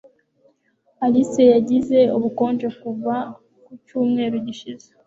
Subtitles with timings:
[1.05, 3.15] Alice yagize ubukonje kuva
[3.63, 4.87] ku cyumweru gishize.